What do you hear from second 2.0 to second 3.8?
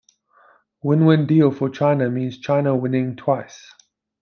means "China Winning Twice"